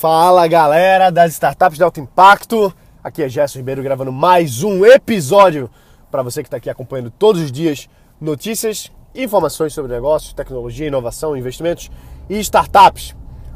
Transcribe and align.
Fala 0.00 0.48
galera 0.48 1.08
das 1.08 1.32
startups 1.34 1.78
de 1.78 1.84
alto 1.84 2.00
impacto, 2.00 2.74
aqui 3.02 3.22
é 3.22 3.28
Gerson 3.28 3.60
Ribeiro 3.60 3.80
gravando 3.80 4.10
mais 4.10 4.64
um 4.64 4.84
episódio 4.84 5.70
para 6.10 6.20
você 6.20 6.42
que 6.42 6.48
está 6.48 6.56
aqui 6.56 6.68
acompanhando 6.68 7.10
todos 7.10 7.40
os 7.40 7.52
dias 7.52 7.88
notícias 8.20 8.90
informações 9.14 9.72
sobre 9.72 9.92
negócios, 9.92 10.32
tecnologia, 10.32 10.88
inovação, 10.88 11.36
investimentos 11.36 11.90
e 12.28 12.38
startups. 12.40 13.14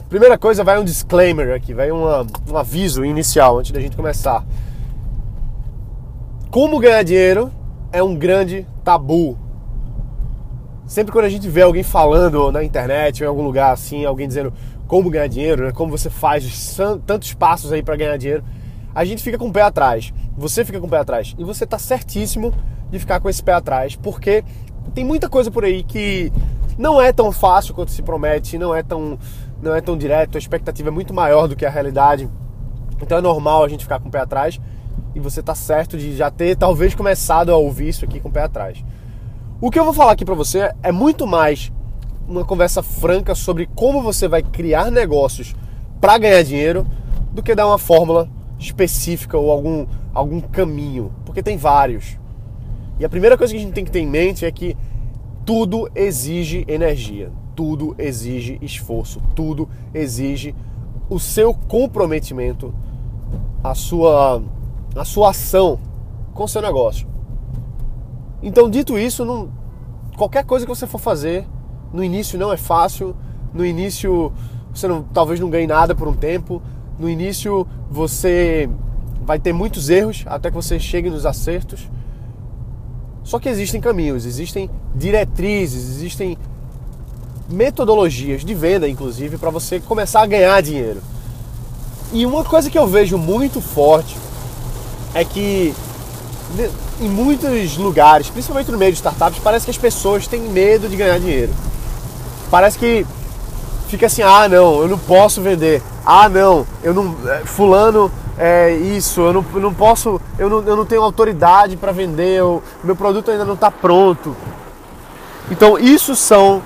Primeira 0.09 0.39
coisa, 0.39 0.63
vai 0.63 0.79
um 0.79 0.85
disclaimer 0.85 1.55
aqui, 1.55 1.75
vai 1.75 1.91
uma, 1.91 2.25
um 2.49 2.57
aviso 2.57 3.05
inicial 3.05 3.59
antes 3.59 3.73
da 3.73 3.81
gente 3.81 3.97
começar. 3.97 4.47
Como 6.53 6.79
ganhar 6.79 7.03
dinheiro 7.03 7.53
é 7.91 8.01
um 8.01 8.15
grande 8.15 8.65
tabu. 8.85 9.37
Sempre 10.87 11.13
quando 11.13 11.27
a 11.27 11.31
gente 11.31 11.49
vê 11.49 11.63
alguém 11.63 11.83
falando 11.83 12.51
na 12.51 12.65
internet 12.65 13.23
ou 13.23 13.27
em 13.27 13.29
algum 13.29 13.43
lugar 13.43 13.73
assim, 13.73 14.07
alguém 14.07 14.27
dizendo 14.27 14.55
como 14.89 15.11
ganhar 15.11 15.29
dinheiro, 15.29 15.67
né? 15.67 15.73
como 15.73 15.97
você 15.97 16.09
faz 16.09 16.77
tantos 17.07 17.35
passos 17.35 17.71
aí 17.71 17.83
para 17.83 17.95
ganhar 17.95 18.17
dinheiro, 18.17 18.43
a 18.95 19.05
gente 19.05 19.23
fica 19.23 19.39
com 19.39 19.49
o 19.49 19.53
pé 19.53 19.63
atrás. 19.63 20.13
Você 20.37 20.65
fica 20.65 20.81
com 20.81 20.87
o 20.87 20.91
pé 20.91 20.97
atrás. 20.97 21.37
E 21.39 21.45
você 21.45 21.65
está 21.65 21.79
certíssimo 21.79 22.53
de 22.91 22.99
ficar 22.99 23.21
com 23.21 23.29
esse 23.29 23.43
pé 23.43 23.53
atrás, 23.53 23.95
porque 23.95 24.43
tem 24.95 25.05
muita 25.05 25.29
coisa 25.29 25.51
por 25.51 25.63
aí 25.63 25.85
que 25.85 26.33
não 26.79 27.01
é 27.01 27.13
tão 27.13 27.31
fácil 27.31 27.75
quanto 27.75 27.91
se 27.91 28.03
promete, 28.03 28.57
não 28.57 28.75
é 28.75 28.83
tão, 28.83 29.19
não 29.61 29.75
é 29.75 29.81
tão 29.83 29.97
direto, 29.97 30.37
a 30.37 30.39
expectativa 30.39 30.89
é 30.89 30.93
muito 30.93 31.13
maior 31.13 31.47
do 31.47 31.55
que 31.55 31.67
a 31.67 31.71
realidade. 31.71 32.29
Então 33.01 33.19
é 33.19 33.21
normal 33.21 33.63
a 33.63 33.69
gente 33.69 33.85
ficar 33.85 34.01
com 34.01 34.09
o 34.09 34.11
pé 34.11 34.21
atrás 34.21 34.59
e 35.15 35.21
você 35.21 35.41
está 35.41 35.55
certo 35.55 35.99
de 35.99 36.17
já 36.17 36.31
ter 36.31 36.57
talvez 36.57 36.95
começado 36.95 37.51
a 37.51 37.57
ouvir 37.57 37.89
isso 37.89 38.07
aqui 38.07 38.21
com 38.21 38.31
o 38.31 38.33
pé 38.33 38.43
atrás. 38.43 38.83
O 39.61 39.71
que 39.71 39.79
eu 39.79 39.85
vou 39.85 39.93
falar 39.93 40.13
aqui 40.13 40.25
para 40.25 40.35
você 40.35 40.73
é 40.83 40.91
muito 40.91 41.27
mais 41.27 41.71
uma 42.29 42.45
conversa 42.45 42.83
franca 42.83 43.35
sobre 43.35 43.67
como 43.75 44.03
você 44.03 44.29
vai 44.29 44.43
criar 44.43 44.91
negócios 44.91 45.57
para 46.01 46.19
ganhar 46.19 46.43
dinheiro 46.45 46.87
do 47.33 47.43
que 47.43 47.55
dar 47.55 47.67
uma 47.67 47.79
fórmula 47.79 48.29
específica 48.59 49.39
ou 49.39 49.51
algum, 49.51 49.87
algum 50.13 50.41
caminho, 50.41 51.13
porque 51.25 51.43
tem 51.43 51.57
vários. 51.57 52.19
E 52.99 53.05
a 53.05 53.09
primeira 53.09 53.39
coisa 53.39 53.53
que 53.53 53.59
a 53.59 53.63
gente 53.63 53.73
tem 53.73 53.85
que 53.85 53.91
ter 53.91 54.01
em 54.01 54.07
mente 54.07 54.45
é 54.45 54.53
que 54.53 54.77
tudo 55.45 55.91
exige 55.95 56.65
energia, 56.69 57.33
tudo 57.57 57.95
exige 57.99 58.59
esforço, 58.61 59.23
tudo 59.35 59.69
exige 59.95 60.55
o 61.09 61.19
seu 61.19 61.55
comprometimento, 61.55 62.75
a 63.65 63.75
sua, 63.75 64.43
a 64.95 65.05
sua 65.05 65.31
ação 65.31 65.79
com 66.35 66.45
o 66.45 66.49
seu 66.49 66.61
negócio. 66.61 67.09
Então, 68.43 68.69
dito 68.69 68.99
isso, 68.99 69.25
não, 69.25 69.49
qualquer 70.17 70.45
coisa 70.45 70.67
que 70.67 70.75
você 70.75 70.87
for 70.87 70.99
fazer, 70.99 71.47
no 71.93 72.05
início 72.05 72.39
não 72.39 72.53
é 72.53 72.57
fácil, 72.57 73.17
no 73.53 73.65
início 73.65 74.33
você 74.75 74.87
não, 74.87 75.03
talvez 75.03 75.41
não 75.41 75.51
ganhe 75.51 75.67
nada 75.67 75.95
por 75.95 76.07
um 76.07 76.15
tempo, 76.15 76.63
no 76.99 77.09
início 77.09 77.67
você 77.91 78.69
vai 79.23 79.39
ter 79.39 79.53
muitos 79.53 79.89
erros 79.89 80.25
até 80.27 80.51
que 80.51 80.57
você 80.57 80.79
chegue 80.79 81.11
nos 81.11 81.27
acertos. 81.27 81.89
Só 83.25 83.39
que 83.39 83.49
existem 83.49 83.81
caminhos, 83.81 84.25
existem 84.25 84.71
diretrizes, 84.95 85.97
existem 85.97 86.39
metodologias 87.49 88.45
de 88.45 88.55
venda, 88.55 88.89
inclusive, 88.89 89.37
para 89.37 89.51
você 89.51 89.81
começar 89.81 90.23
a 90.23 90.27
ganhar 90.27 90.61
dinheiro. 90.63 91.01
E 92.13 92.25
uma 92.25 92.45
coisa 92.45 92.71
que 92.71 92.79
eu 92.79 92.87
vejo 92.87 93.19
muito 93.19 93.61
forte 93.61 94.17
é 95.15 95.25
que 95.25 95.75
em 97.01 97.09
muitos 97.09 97.77
lugares, 97.77 98.31
principalmente 98.31 98.71
no 98.71 98.79
meio 98.79 98.93
de 98.93 98.97
startups, 98.97 99.41
parece 99.41 99.67
que 99.67 99.71
as 99.71 99.79
pessoas 99.79 100.27
têm 100.27 100.41
medo 100.41 100.89
de 100.89 100.97
ganhar 100.97 101.19
dinheiro 101.19 101.53
parece 102.51 102.79
que 102.79 103.07
fica 103.89 104.07
assim, 104.07 104.23
ah 104.23 104.49
não, 104.49 104.83
eu 104.83 104.89
não 104.89 104.99
posso 104.99 105.41
vender, 105.41 105.83
ah 106.05 106.29
não, 106.29 106.67
eu 106.83 106.93
não. 106.93 107.17
É, 107.27 107.39
fulano 107.45 108.11
é 108.39 108.73
isso, 108.73 109.21
eu 109.21 109.33
não, 109.33 109.45
eu 109.53 109.61
não 109.61 109.75
posso, 109.75 110.21
eu 110.39 110.49
não, 110.49 110.63
eu 110.63 110.77
não 110.77 110.87
tenho 110.87 111.03
autoridade 111.03 111.77
para 111.77 111.91
vender, 111.91 112.43
o 112.43 112.63
meu 112.85 112.95
produto 112.95 113.31
ainda 113.31 113.45
não 113.45 113.55
está 113.55 113.71
pronto. 113.71 114.37
Então 115.51 115.79
isso 115.79 116.15
são 116.15 116.63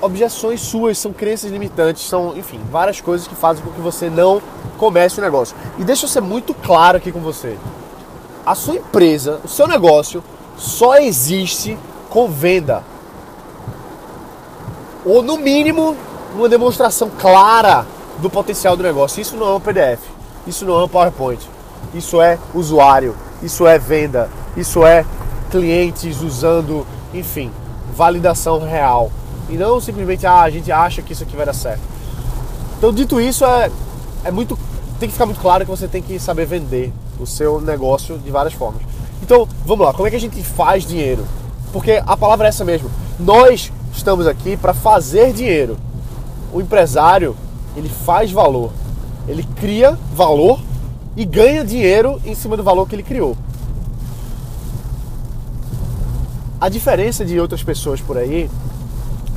objeções 0.00 0.60
suas, 0.60 0.98
são 0.98 1.12
crenças 1.12 1.50
limitantes, 1.50 2.06
são, 2.06 2.36
enfim, 2.36 2.60
várias 2.70 3.00
coisas 3.00 3.26
que 3.26 3.34
fazem 3.34 3.64
com 3.64 3.70
que 3.70 3.80
você 3.80 4.08
não 4.08 4.40
comece 4.78 5.18
o 5.18 5.22
negócio. 5.22 5.56
E 5.78 5.84
deixa 5.84 6.04
eu 6.04 6.08
ser 6.08 6.20
muito 6.20 6.54
claro 6.54 6.96
aqui 6.98 7.10
com 7.10 7.20
você. 7.20 7.58
A 8.46 8.54
sua 8.54 8.76
empresa, 8.76 9.40
o 9.44 9.48
seu 9.48 9.66
negócio 9.66 10.22
só 10.56 10.96
existe 10.96 11.76
com 12.08 12.28
venda 12.28 12.82
ou 15.10 15.24
no 15.24 15.36
mínimo 15.36 15.96
uma 16.36 16.48
demonstração 16.48 17.10
clara 17.18 17.84
do 18.18 18.30
potencial 18.30 18.76
do 18.76 18.82
negócio. 18.84 19.20
Isso 19.20 19.34
não 19.34 19.48
é 19.48 19.54
um 19.56 19.60
PDF, 19.60 19.98
isso 20.46 20.64
não 20.64 20.78
é 20.78 20.84
um 20.84 20.88
PowerPoint, 20.88 21.44
isso 21.92 22.22
é 22.22 22.38
usuário, 22.54 23.16
isso 23.42 23.66
é 23.66 23.76
venda, 23.76 24.30
isso 24.56 24.86
é 24.86 25.04
clientes 25.50 26.22
usando, 26.22 26.86
enfim, 27.12 27.50
validação 27.96 28.60
real. 28.60 29.10
E 29.48 29.54
não 29.54 29.80
simplesmente, 29.80 30.24
ah, 30.28 30.42
a 30.42 30.50
gente 30.50 30.70
acha 30.70 31.02
que 31.02 31.12
isso 31.12 31.24
aqui 31.24 31.34
vai 31.34 31.44
dar 31.44 31.54
certo. 31.54 31.82
Então, 32.78 32.92
dito 32.92 33.20
isso, 33.20 33.44
é, 33.44 33.68
é 34.22 34.30
muito. 34.30 34.56
Tem 35.00 35.08
que 35.08 35.12
ficar 35.12 35.26
muito 35.26 35.40
claro 35.40 35.64
que 35.64 35.70
você 35.70 35.88
tem 35.88 36.00
que 36.00 36.20
saber 36.20 36.46
vender 36.46 36.92
o 37.18 37.26
seu 37.26 37.60
negócio 37.60 38.16
de 38.16 38.30
várias 38.30 38.54
formas. 38.54 38.82
Então, 39.20 39.48
vamos 39.66 39.84
lá, 39.84 39.92
como 39.92 40.06
é 40.06 40.10
que 40.10 40.16
a 40.16 40.20
gente 40.20 40.40
faz 40.44 40.86
dinheiro? 40.86 41.26
Porque 41.72 42.00
a 42.06 42.16
palavra 42.16 42.46
é 42.46 42.50
essa 42.50 42.64
mesmo. 42.64 42.88
Nós 43.18 43.72
estamos 43.92 44.26
aqui 44.26 44.56
para 44.56 44.74
fazer 44.74 45.32
dinheiro. 45.32 45.76
O 46.52 46.60
empresário, 46.60 47.36
ele 47.76 47.88
faz 47.88 48.30
valor. 48.30 48.72
Ele 49.28 49.44
cria 49.56 49.98
valor 50.12 50.60
e 51.16 51.24
ganha 51.24 51.64
dinheiro 51.64 52.20
em 52.24 52.34
cima 52.34 52.56
do 52.56 52.62
valor 52.62 52.88
que 52.88 52.94
ele 52.94 53.02
criou. 53.02 53.36
A 56.60 56.68
diferença 56.68 57.24
de 57.24 57.40
outras 57.40 57.62
pessoas 57.62 58.00
por 58.00 58.18
aí, 58.18 58.50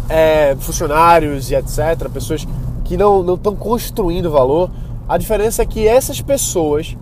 é, 0.09 0.55
funcionários 0.59 1.49
e 1.51 1.55
etc., 1.55 2.09
pessoas 2.13 2.45
que 2.83 2.97
não 2.97 3.35
estão 3.35 3.55
construindo 3.55 4.29
valor, 4.29 4.69
a 5.07 5.17
diferença 5.17 5.61
é 5.61 5.65
que 5.65 5.87
essas 5.87 6.21
pessoas 6.21 6.97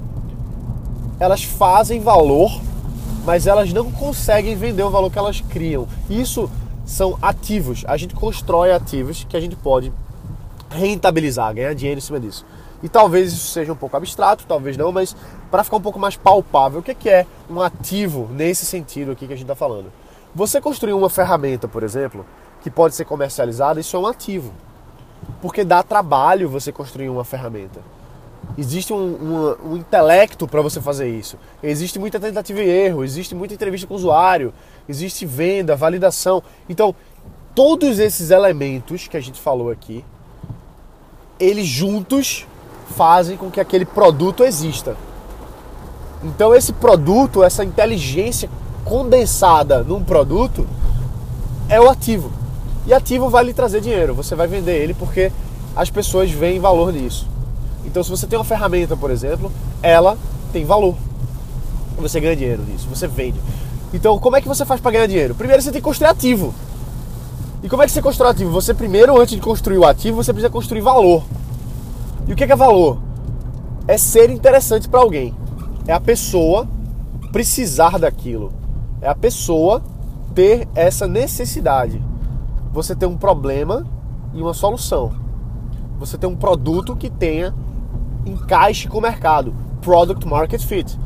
elas 1.20 1.44
fazem 1.44 2.00
valor, 2.00 2.52
mas 3.26 3.46
elas 3.46 3.72
não 3.72 3.92
conseguem 3.92 4.56
vender 4.56 4.84
o 4.84 4.90
valor 4.90 5.12
que 5.12 5.20
elas 5.20 5.42
criam. 5.42 5.88
Isso 6.10 6.50
são 6.86 7.18
ativos. 7.22 7.84
A 7.88 7.98
gente 7.98 8.16
constrói 8.16 8.72
ativos 8.72 9.26
que 9.30 9.38
a 9.38 9.40
gente 9.40 9.56
pode 9.56 9.92
rentabilizar, 10.70 11.54
ganhar 11.54 11.74
dinheiro 11.74 12.00
em 12.00 12.02
cima 12.02 12.20
disso. 12.20 12.46
E 12.84 12.90
talvez 12.90 13.32
isso 13.32 13.52
seja 13.52 13.72
um 13.72 13.76
pouco 13.76 13.96
abstrato, 13.96 14.46
talvez 14.48 14.76
não, 14.76 14.92
mas 14.92 15.16
para 15.52 15.64
ficar 15.64 15.78
um 15.78 15.82
pouco 15.82 16.00
mais 16.00 16.16
palpável, 16.16 16.80
o 16.80 16.84
que 16.84 17.10
é 17.10 17.26
um 17.50 17.62
ativo 17.62 18.28
nesse 18.32 18.66
sentido 18.66 19.12
aqui 19.12 19.28
que 19.28 19.34
a 19.34 19.36
gente 19.36 19.44
está 19.44 19.56
falando? 19.56 19.92
Você 20.34 20.60
construir 20.60 20.94
uma 20.94 21.10
ferramenta, 21.10 21.68
por 21.68 21.84
exemplo, 21.84 22.26
que 22.62 22.72
pode 22.72 22.96
ser 22.96 23.06
comercializada, 23.06 23.80
isso 23.80 23.96
é 23.96 24.00
um 24.00 24.08
ativo. 24.08 24.52
Porque 25.42 25.64
dá 25.64 25.84
trabalho 25.84 26.50
você 26.50 26.72
construir 26.72 27.10
uma 27.10 27.24
ferramenta. 27.24 27.82
Existe 28.58 28.92
um, 28.92 29.56
um, 29.64 29.78
intelecto 29.78 30.48
para 30.48 30.62
você 30.62 30.82
fazer 30.82 31.10
isso. 31.10 31.38
Existe 31.64 31.98
muita 31.98 32.20
tentativa 32.20 32.62
e 32.62 32.70
erro, 32.70 33.04
existe 33.04 33.34
muita 33.34 33.54
entrevista 33.54 33.88
com 33.88 33.94
o 33.94 33.98
usuário, 33.98 34.54
existe 34.90 35.26
venda, 35.26 35.76
validação. 35.76 36.44
Então, 36.68 36.94
todos 37.56 37.98
esses 37.98 38.30
elementos 38.30 39.08
que 39.08 39.16
a 39.16 39.22
gente 39.22 39.40
falou 39.40 39.72
aqui, 39.72 40.04
eles 41.40 41.66
juntos 41.66 42.46
fazem 42.96 43.38
com 43.38 43.50
que 43.50 43.60
aquele 43.60 43.86
produto 43.86 44.44
exista. 44.44 44.98
Então, 46.24 46.54
esse 46.54 46.74
produto, 46.74 47.44
essa 47.44 47.64
inteligência 47.64 48.50
condensada 48.84 49.82
num 49.82 50.04
produto, 50.04 50.68
é 51.70 51.80
o 51.80 51.90
ativo. 51.90 52.32
E 52.86 52.94
ativo 52.94 53.30
vai 53.30 53.46
lhe 53.46 53.54
trazer 53.54 53.80
dinheiro. 53.80 54.14
Você 54.14 54.36
vai 54.36 54.48
vender 54.48 54.78
ele 54.78 54.94
porque 54.94 55.32
as 55.76 55.90
pessoas 55.90 56.30
veem 56.30 56.60
valor 56.60 56.92
nisso. 56.92 57.31
Então, 57.86 58.04
se 58.04 58.10
você 58.10 58.28
tem 58.28 58.38
uma 58.38 58.46
ferramenta, 58.46 58.96
por 58.96 59.12
exemplo, 59.12 59.52
ela 59.82 60.18
tem 60.52 60.66
valor. 60.66 60.96
Você 61.98 62.20
ganha 62.20 62.36
dinheiro 62.36 62.64
nisso, 62.64 62.88
você 62.90 63.08
vende. 63.08 63.40
Então, 63.94 64.18
como 64.18 64.36
é 64.36 64.42
que 64.42 64.48
você 64.48 64.66
faz 64.66 64.80
para 64.80 64.92
ganhar 64.92 65.08
dinheiro? 65.08 65.36
Primeiro, 65.36 65.62
você 65.62 65.72
tem 65.72 65.82
que 65.82 65.86
construir 65.86 66.10
ativo. 66.10 66.54
E 67.64 67.70
como 67.70 67.84
é 67.84 67.86
que 67.86 67.92
você 67.92 68.02
constrói 68.02 68.32
ativo? 68.32 68.52
Você 68.52 68.74
primeiro, 68.74 69.20
antes 69.20 69.36
de 69.36 69.42
construir 69.42 69.78
o 69.78 69.86
ativo, 69.86 70.24
você 70.24 70.34
precisa 70.34 70.50
construir 70.50 70.82
valor. 70.82 71.24
E 72.28 72.34
o 72.34 72.36
que 72.36 72.44
é, 72.44 72.56
valor? 72.56 72.98
É 73.88 73.98
ser 73.98 74.30
interessante 74.30 74.88
para 74.88 75.00
alguém. 75.00 75.34
É 75.88 75.94
a 75.94 76.00
pessoa 76.00 76.68
precisar 77.32 78.00
daquilo. 78.00 78.52
É 79.02 79.08
a 79.10 79.16
pessoa 79.16 79.82
ter 80.34 80.68
essa 80.74 81.08
necessidade. 81.08 82.02
Você 82.74 82.96
tem 82.96 83.08
um 83.08 83.18
problema 83.18 83.86
e 84.34 84.42
uma 84.42 84.54
solução. 84.54 85.12
Você 86.00 86.18
tem 86.18 86.30
um 86.30 86.36
produto 86.36 86.96
que 86.96 87.10
tenha 87.10 87.54
encaixe 88.26 88.88
com 88.88 88.98
o 88.98 89.02
mercado. 89.02 89.54
Product 89.82 90.28
Market 90.28 90.62
Fit. 90.64 90.98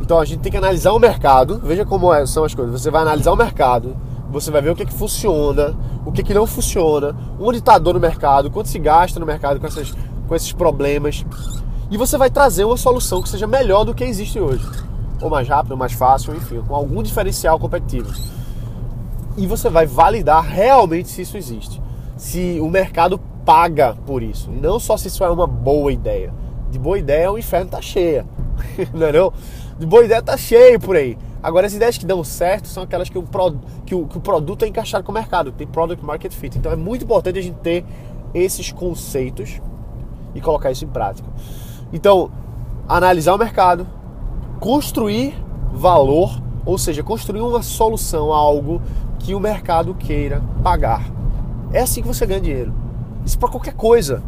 Então 0.00 0.18
a 0.18 0.24
gente 0.24 0.40
tem 0.40 0.50
que 0.50 0.58
analisar 0.58 0.92
o 0.92 0.98
mercado. 0.98 1.60
Veja 1.62 1.84
como 1.84 2.12
é, 2.12 2.24
são 2.26 2.44
as 2.44 2.54
coisas. 2.54 2.80
Você 2.80 2.90
vai 2.90 3.02
analisar 3.02 3.32
o 3.32 3.36
mercado, 3.36 3.96
Você 4.30 4.50
vai 4.50 4.60
ver 4.60 4.70
o 4.70 4.76
que, 4.76 4.82
é 4.82 4.86
que 4.86 4.92
funciona, 4.92 5.74
o 6.04 6.12
que, 6.12 6.20
é 6.20 6.24
que 6.24 6.34
não 6.34 6.46
funciona, 6.46 7.14
onde 7.40 7.58
está 7.58 7.74
a 7.74 7.78
dor 7.78 7.94
no 7.94 8.00
mercado, 8.00 8.50
quanto 8.50 8.68
se 8.68 8.78
gasta 8.78 9.18
no 9.18 9.26
mercado 9.26 9.58
com, 9.60 9.66
essas, 9.66 9.94
com 10.26 10.34
esses 10.34 10.52
problemas. 10.52 11.24
E 11.90 11.96
você 11.96 12.18
vai 12.18 12.30
trazer 12.30 12.64
uma 12.64 12.76
solução 12.76 13.22
que 13.22 13.28
seja 13.28 13.46
melhor 13.46 13.84
do 13.84 13.94
que 13.94 14.04
existe 14.04 14.38
hoje. 14.38 14.64
Ou 15.20 15.30
mais 15.30 15.48
rápido, 15.48 15.72
ou 15.72 15.78
mais 15.78 15.92
fácil, 15.92 16.34
enfim, 16.34 16.62
com 16.66 16.74
algum 16.74 17.02
diferencial 17.02 17.58
competitivo. 17.58 18.12
E 19.36 19.46
você 19.46 19.70
vai 19.70 19.86
validar 19.86 20.44
realmente 20.44 21.08
se 21.08 21.22
isso 21.22 21.36
existe. 21.36 21.80
Se 22.16 22.58
o 22.60 22.68
mercado 22.68 23.20
paga 23.48 23.96
por 24.04 24.22
isso. 24.22 24.50
Não 24.50 24.78
só 24.78 24.98
se 24.98 25.08
isso 25.08 25.24
é 25.24 25.30
uma 25.30 25.46
boa 25.46 25.90
ideia. 25.90 26.34
De 26.70 26.78
boa 26.78 26.98
ideia 26.98 27.32
o 27.32 27.38
inferno 27.38 27.70
tá 27.70 27.80
cheia. 27.80 28.26
não 28.92 29.06
é 29.06 29.12
não? 29.12 29.32
De 29.78 29.86
boa 29.86 30.04
ideia 30.04 30.20
tá 30.20 30.36
cheio 30.36 30.78
por 30.78 30.94
aí. 30.96 31.16
Agora, 31.42 31.66
as 31.66 31.72
ideias 31.72 31.96
que 31.96 32.04
dão 32.04 32.22
certo 32.22 32.68
são 32.68 32.82
aquelas 32.82 33.08
que 33.08 33.16
o, 33.16 33.22
pro, 33.22 33.58
que 33.86 33.94
o, 33.94 34.06
que 34.06 34.18
o 34.18 34.20
produto 34.20 34.66
é 34.66 34.68
encaixado 34.68 35.02
com 35.02 35.12
o 35.12 35.14
mercado, 35.14 35.50
tem 35.50 35.66
product 35.66 36.04
market 36.04 36.30
fit. 36.30 36.58
Então 36.58 36.70
é 36.70 36.76
muito 36.76 37.06
importante 37.06 37.38
a 37.38 37.42
gente 37.42 37.56
ter 37.60 37.86
esses 38.34 38.70
conceitos 38.70 39.62
e 40.34 40.42
colocar 40.42 40.70
isso 40.70 40.84
em 40.84 40.88
prática. 40.88 41.26
Então, 41.90 42.30
analisar 42.86 43.34
o 43.34 43.38
mercado, 43.38 43.86
construir 44.60 45.34
valor, 45.72 46.38
ou 46.66 46.76
seja, 46.76 47.02
construir 47.02 47.40
uma 47.40 47.62
solução 47.62 48.30
a 48.30 48.36
algo 48.36 48.82
que 49.18 49.34
o 49.34 49.40
mercado 49.40 49.94
queira 49.94 50.42
pagar. 50.62 51.10
É 51.72 51.80
assim 51.80 52.02
que 52.02 52.08
você 52.08 52.26
ganha 52.26 52.42
dinheiro. 52.42 52.87
Isso 53.28 53.38
para 53.38 53.50
qualquer 53.50 53.74
coisa. 53.74 54.22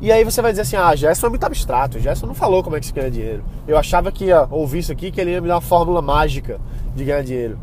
E 0.00 0.12
aí 0.12 0.22
você 0.22 0.40
vai 0.40 0.52
dizer 0.52 0.62
assim, 0.62 0.76
ah, 0.76 0.94
Gerson 0.94 1.26
é 1.26 1.30
muito 1.30 1.42
abstrato, 1.42 1.98
Gerson 1.98 2.26
não 2.26 2.34
falou 2.34 2.62
como 2.62 2.76
é 2.76 2.80
que 2.80 2.86
se 2.86 2.92
ganha 2.92 3.10
dinheiro. 3.10 3.42
Eu 3.66 3.76
achava 3.76 4.12
que 4.12 4.26
ia 4.26 4.46
ouvir 4.52 4.78
isso 4.78 4.92
aqui, 4.92 5.10
que 5.10 5.20
ele 5.20 5.32
ia 5.32 5.40
me 5.40 5.48
dar 5.48 5.56
uma 5.56 5.60
fórmula 5.60 6.00
mágica 6.00 6.60
de 6.94 7.04
ganhar 7.04 7.24
dinheiro. 7.24 7.58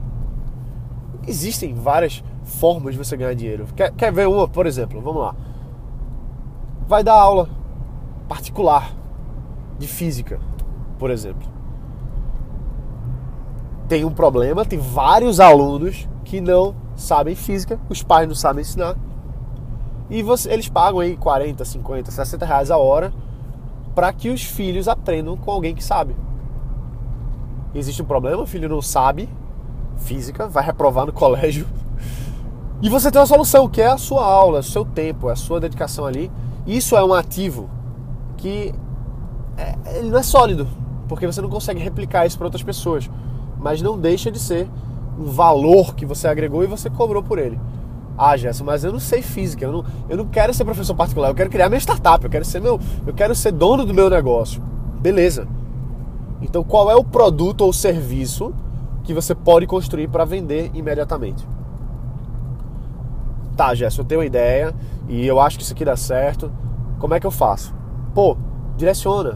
Existem 1.26 1.74
várias 1.74 2.22
formas 2.44 2.96
de 2.96 2.98
você 2.98 3.16
ganhar 3.16 3.34
dinheiro. 3.34 3.66
Quer, 3.78 3.94
quer 3.94 4.12
ver 4.12 4.28
uma, 4.28 4.46
por 4.46 4.68
exemplo? 4.68 5.00
Vamos 5.00 5.22
lá. 5.22 5.34
Vai 6.86 7.02
dar 7.02 7.14
aula 7.14 7.48
particular 8.28 8.92
de 9.80 9.88
física, 9.88 10.38
por 11.00 11.10
exemplo. 11.10 11.48
Tem 13.88 14.04
um 14.04 14.12
problema, 14.12 14.66
tem 14.66 14.80
vários 14.80 15.40
alunos 15.40 16.10
que 16.26 16.42
não 16.42 16.76
sabem 16.94 17.36
física, 17.36 17.80
os 17.88 18.04
pais 18.04 18.28
não 18.28 18.36
sabem 18.36 18.60
ensinar 18.60 18.98
e 20.10 20.22
você, 20.22 20.52
eles 20.52 20.70
pagam 20.70 21.00
aí 21.00 21.18
40, 21.18 21.64
50, 21.66 22.12
60 22.12 22.46
reais 22.46 22.72
a 22.72 22.78
hora 22.78 23.14
para 23.94 24.12
que 24.12 24.30
os 24.30 24.44
filhos 24.44 24.88
aprendam 24.88 25.38
com 25.38 25.52
alguém 25.52 25.74
que 25.74 25.84
sabe. 25.84 26.16
Existe 27.74 28.02
um 28.02 28.06
problema, 28.06 28.44
o 28.44 28.48
filho 28.48 28.70
não 28.70 28.82
sabe 28.82 29.30
física, 29.98 30.48
vai 30.48 30.64
reprovar 30.64 31.06
no 31.06 31.14
colégio. 31.14 31.66
E 32.82 32.90
você 32.90 33.10
tem 33.10 33.20
uma 33.20 33.26
solução, 33.26 33.70
que 33.70 33.82
é 33.82 33.88
a 33.88 33.98
sua 33.98 34.24
aula, 34.24 34.60
o 34.60 34.64
seu 34.64 34.84
tempo, 34.84 35.30
a 35.30 35.36
sua 35.36 35.60
dedicação 35.60 36.06
ali. 36.06 36.32
Isso 36.68 36.96
é 36.96 37.04
um 37.04 37.14
ativo 37.14 37.70
que 38.38 38.74
é, 39.58 39.76
ele 39.98 40.10
não 40.10 40.20
é 40.20 40.24
sólido, 40.24 40.68
porque 41.08 41.26
você 41.26 41.42
não 41.42 41.50
consegue 41.50 41.80
replicar 41.80 42.26
isso 42.26 42.38
para 42.38 42.48
outras 42.48 42.64
pessoas. 42.64 43.10
Mas 43.58 43.82
não 43.82 43.98
deixa 43.98 44.30
de 44.30 44.40
ser 44.40 44.70
um 45.18 45.26
valor 45.26 45.96
que 45.96 46.06
você 46.06 46.28
agregou 46.28 46.64
e 46.64 46.68
você 46.68 46.90
cobrou 46.90 47.24
por 47.24 47.40
ele. 47.40 47.60
Ah, 48.18 48.38
Gerson, 48.38 48.64
mas 48.64 48.84
eu 48.84 48.92
não 48.92 49.00
sei 49.00 49.22
física, 49.22 49.66
eu 49.66 49.72
não, 49.72 49.86
eu 50.08 50.18
não 50.18 50.26
quero 50.26 50.54
ser 50.54 50.64
professor 50.64 50.96
particular, 50.96 51.30
eu 51.30 51.36
quero 51.36 51.50
criar 51.50 51.68
minha 51.68 51.80
startup, 51.80 52.24
eu 52.24 52.30
quero 52.30 52.46
ser 52.46 52.62
meu, 52.62 52.80
eu 53.06 53.14
quero 53.14 53.36
ser 53.36 53.52
dono 53.52 53.86
do 53.86 53.94
meu 53.94 54.10
negócio. 54.10 54.62
Beleza. 55.02 55.48
Então, 56.42 56.64
qual 56.64 56.90
é 56.90 56.96
o 56.96 57.04
produto 57.04 57.62
ou 57.62 57.74
serviço 57.74 58.54
que 59.04 59.14
você 59.14 59.36
pode 59.36 59.68
construir 59.68 60.08
para 60.08 60.24
vender 60.24 60.72
imediatamente? 60.74 61.46
Tá, 63.56 63.74
Gerson, 63.74 64.02
eu 64.02 64.06
tenho 64.06 64.22
uma 64.22 64.26
ideia 64.26 64.74
e 65.08 65.26
eu 65.26 65.40
acho 65.40 65.58
que 65.58 65.64
isso 65.64 65.74
aqui 65.74 65.86
dá 65.86 65.96
certo. 65.96 66.52
Como 67.00 67.14
é 67.14 67.20
que 67.20 67.28
eu 67.28 67.32
faço? 67.32 67.74
Pô, 68.14 68.38
direciona. 68.78 69.36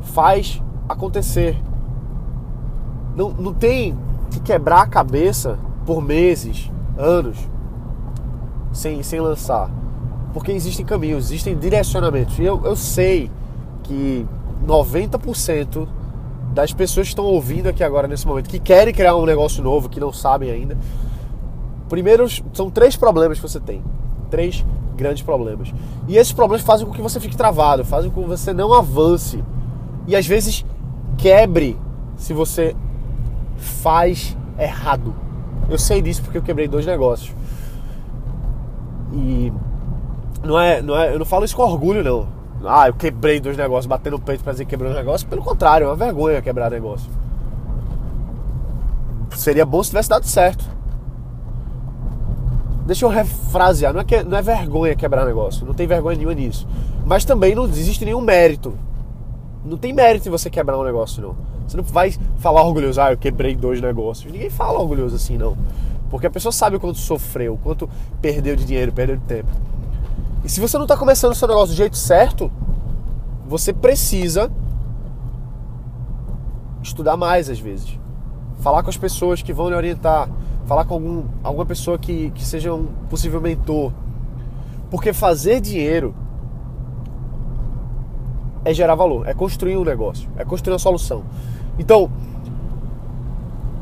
Faz 0.00 0.62
acontecer. 0.88 1.60
Não, 3.14 3.30
não 3.30 3.52
tem 3.52 3.96
que 4.30 4.40
quebrar 4.40 4.82
a 4.82 4.86
cabeça 4.86 5.58
por 5.84 6.02
meses, 6.02 6.70
anos 6.96 7.36
sem, 8.72 9.02
sem 9.02 9.20
lançar. 9.20 9.70
Porque 10.32 10.52
existem 10.52 10.84
caminhos, 10.84 11.26
existem 11.26 11.56
direcionamentos. 11.56 12.38
E 12.38 12.44
eu, 12.44 12.60
eu 12.64 12.74
sei 12.74 13.30
que 13.82 14.26
90% 14.66 15.86
das 16.52 16.72
pessoas 16.72 17.06
que 17.06 17.12
estão 17.12 17.24
ouvindo 17.24 17.68
aqui 17.68 17.82
agora 17.82 18.06
nesse 18.06 18.26
momento, 18.26 18.48
que 18.48 18.58
querem 18.58 18.92
criar 18.92 19.16
um 19.16 19.24
negócio 19.24 19.62
novo, 19.62 19.88
que 19.88 20.00
não 20.00 20.12
sabem 20.12 20.50
ainda. 20.50 20.76
Primeiro, 21.88 22.26
são 22.52 22.70
três 22.70 22.96
problemas 22.96 23.38
que 23.38 23.48
você 23.48 23.60
tem. 23.60 23.82
Três 24.30 24.64
grandes 24.96 25.22
problemas. 25.22 25.72
E 26.08 26.16
esses 26.16 26.32
problemas 26.32 26.64
fazem 26.64 26.86
com 26.86 26.92
que 26.92 27.02
você 27.02 27.18
fique 27.20 27.36
travado, 27.36 27.84
fazem 27.84 28.10
com 28.10 28.22
que 28.22 28.28
você 28.28 28.52
não 28.52 28.72
avance. 28.72 29.42
E 30.06 30.16
às 30.16 30.26
vezes 30.26 30.64
quebre 31.18 31.76
se 32.16 32.32
você 32.32 32.74
faz 33.56 34.36
errado. 34.58 35.14
Eu 35.68 35.78
sei 35.78 36.02
disso 36.02 36.22
porque 36.22 36.38
eu 36.38 36.42
quebrei 36.42 36.68
dois 36.68 36.86
negócios. 36.86 37.34
E 39.12 39.52
não 40.42 40.58
é, 40.58 40.82
não 40.82 40.96
é, 40.96 41.14
eu 41.14 41.18
não 41.18 41.26
falo 41.26 41.44
isso 41.44 41.56
com 41.56 41.62
orgulho 41.62 42.02
não. 42.02 42.26
Ah, 42.64 42.88
eu 42.88 42.94
quebrei 42.94 43.40
dois 43.40 43.56
negócios, 43.56 43.86
batendo 43.86 44.18
no 44.18 44.22
peito 44.22 44.44
pra 44.44 44.52
dizer 44.52 44.64
que 44.64 44.70
quebrei 44.70 44.90
um 44.90 44.94
negócio. 44.94 45.26
Pelo 45.26 45.42
contrário, 45.42 45.84
é 45.84 45.88
uma 45.88 45.96
vergonha 45.96 46.40
quebrar 46.40 46.70
negócio. 46.70 47.10
Seria 49.30 49.66
bom 49.66 49.82
se 49.82 49.90
tivesse 49.90 50.08
dado 50.08 50.26
certo. 50.26 50.64
Deixa 52.86 53.04
eu 53.04 53.08
refrasear, 53.08 53.92
não 53.92 54.00
é, 54.00 54.04
que, 54.04 54.22
não 54.22 54.36
é 54.36 54.42
vergonha 54.42 54.94
quebrar 54.96 55.24
negócio, 55.24 55.64
não 55.64 55.72
tem 55.72 55.86
vergonha 55.86 56.16
nenhuma 56.16 56.34
nisso. 56.34 56.66
Mas 57.06 57.24
também 57.24 57.54
não 57.54 57.64
existe 57.64 58.04
nenhum 58.04 58.20
mérito. 58.20 58.74
Não 59.64 59.76
tem 59.76 59.92
mérito 59.92 60.28
em 60.28 60.30
você 60.30 60.50
quebrar 60.50 60.78
um 60.78 60.82
negócio, 60.82 61.22
não. 61.22 61.36
Você 61.72 61.78
não 61.78 61.84
vai 61.84 62.14
falar 62.36 62.62
orgulhoso, 62.62 63.00
ah, 63.00 63.12
eu 63.12 63.16
quebrei 63.16 63.56
dois 63.56 63.80
negócios. 63.80 64.30
Ninguém 64.30 64.50
fala 64.50 64.78
orgulhoso 64.78 65.16
assim, 65.16 65.38
não. 65.38 65.56
Porque 66.10 66.26
a 66.26 66.30
pessoa 66.30 66.52
sabe 66.52 66.76
o 66.76 66.80
quanto 66.80 66.98
sofreu, 66.98 67.54
o 67.54 67.56
quanto 67.56 67.88
perdeu 68.20 68.54
de 68.54 68.66
dinheiro, 68.66 68.92
perdeu 68.92 69.16
de 69.16 69.22
tempo. 69.22 69.48
E 70.44 70.50
se 70.50 70.60
você 70.60 70.76
não 70.76 70.84
está 70.84 70.98
começando 70.98 71.32
o 71.32 71.34
seu 71.34 71.48
negócio 71.48 71.74
do 71.74 71.76
jeito 71.78 71.96
certo, 71.96 72.52
você 73.48 73.72
precisa 73.72 74.52
estudar 76.82 77.16
mais 77.16 77.48
às 77.48 77.58
vezes. 77.58 77.98
Falar 78.60 78.82
com 78.82 78.90
as 78.90 78.98
pessoas 78.98 79.40
que 79.40 79.54
vão 79.54 79.70
lhe 79.70 79.74
orientar. 79.74 80.28
Falar 80.66 80.84
com 80.84 80.92
algum, 80.92 81.24
alguma 81.42 81.64
pessoa 81.64 81.98
que, 81.98 82.30
que 82.32 82.44
seja 82.44 82.74
um 82.74 82.84
possível 83.08 83.40
mentor. 83.40 83.94
Porque 84.90 85.14
fazer 85.14 85.58
dinheiro 85.58 86.14
é 88.62 88.74
gerar 88.74 88.94
valor, 88.94 89.26
é 89.26 89.32
construir 89.32 89.78
um 89.78 89.84
negócio, 89.84 90.28
é 90.36 90.44
construir 90.44 90.74
uma 90.74 90.78
solução. 90.78 91.24
Então, 91.78 92.10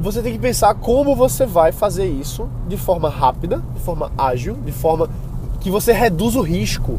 você 0.00 0.22
tem 0.22 0.32
que 0.32 0.38
pensar 0.38 0.74
como 0.74 1.14
você 1.14 1.44
vai 1.44 1.72
fazer 1.72 2.06
isso 2.06 2.48
de 2.66 2.76
forma 2.76 3.10
rápida, 3.10 3.62
de 3.74 3.80
forma 3.80 4.10
ágil, 4.16 4.54
de 4.54 4.72
forma 4.72 5.08
que 5.60 5.70
você 5.70 5.92
reduz 5.92 6.36
o 6.36 6.40
risco. 6.40 6.98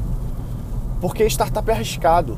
Porque 0.99 1.25
startup 1.25 1.67
é 1.69 1.73
arriscado, 1.73 2.37